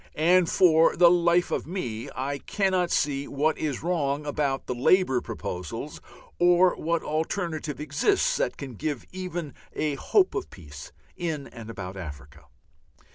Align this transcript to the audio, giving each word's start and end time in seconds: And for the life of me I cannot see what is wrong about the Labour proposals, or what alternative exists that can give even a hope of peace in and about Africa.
And 0.17 0.49
for 0.49 0.95
the 0.95 1.11
life 1.11 1.51
of 1.51 1.67
me 1.67 2.09
I 2.15 2.39
cannot 2.39 2.89
see 2.89 3.27
what 3.27 3.55
is 3.59 3.83
wrong 3.83 4.25
about 4.25 4.65
the 4.65 4.73
Labour 4.73 5.21
proposals, 5.21 6.01
or 6.39 6.75
what 6.75 7.03
alternative 7.03 7.79
exists 7.79 8.37
that 8.37 8.57
can 8.57 8.73
give 8.73 9.05
even 9.11 9.53
a 9.73 9.93
hope 9.93 10.33
of 10.33 10.49
peace 10.49 10.91
in 11.17 11.45
and 11.49 11.69
about 11.69 11.97
Africa. 11.97 12.45